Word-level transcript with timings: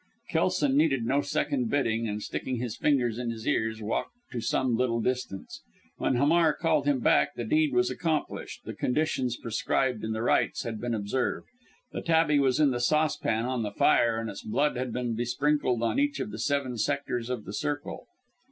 Kelson 0.31 0.75
needed 0.75 1.05
no 1.05 1.21
second 1.21 1.69
bidding; 1.69 2.07
and 2.07 2.23
sticking 2.23 2.55
his 2.55 2.75
fingers 2.75 3.19
in 3.19 3.29
his 3.29 3.47
ears, 3.47 3.83
walked 3.83 4.15
to 4.31 4.41
some 4.41 4.75
little 4.75 4.99
distance. 4.99 5.61
When 5.97 6.15
Hamar 6.15 6.53
called 6.55 6.87
him 6.87 7.01
back, 7.01 7.35
the 7.35 7.43
deed 7.45 7.71
was 7.71 7.91
accomplished 7.91 8.63
the 8.65 8.73
conditions 8.73 9.37
prescribed 9.37 10.03
in 10.03 10.11
the 10.11 10.23
rites 10.23 10.63
had 10.63 10.81
been 10.81 10.95
observed 10.95 11.49
the 11.91 12.01
tabby 12.01 12.39
was 12.39 12.59
in 12.59 12.71
the 12.71 12.79
saucepan 12.79 13.45
on 13.45 13.61
the 13.61 13.69
fire, 13.73 14.17
and 14.19 14.27
its 14.27 14.41
blood 14.41 14.75
had 14.75 14.91
been 14.91 15.13
besprinkled 15.13 15.83
on 15.83 15.99
each 15.99 16.19
of 16.19 16.31
the 16.31 16.39
seven 16.39 16.79
sectors 16.79 17.29
of 17.29 17.45
the 17.45 17.53
circle. 17.53 18.07